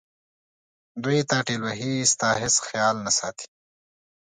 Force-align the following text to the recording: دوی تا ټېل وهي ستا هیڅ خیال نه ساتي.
دوی 1.03 1.19
تا 1.29 1.37
ټېل 1.45 1.61
وهي 1.65 1.93
ستا 2.11 2.29
هیڅ 2.41 2.55
خیال 2.67 2.95
نه 3.05 3.11
ساتي. 3.19 3.47